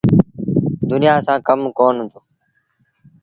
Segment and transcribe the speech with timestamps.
[0.89, 2.19] دنيآ سآݩ ڪم ڪونا هُݩدو۔